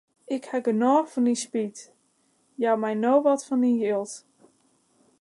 Ik 0.35 0.43
haw 0.51 0.63
genôch 0.67 1.09
fan 1.13 1.27
dyn 1.27 1.39
spyt, 1.43 1.77
jou 2.63 2.75
my 2.83 2.93
no 3.03 3.13
wat 3.25 3.45
fan 3.47 3.63
dyn 3.63 3.79
jild. 3.83 4.11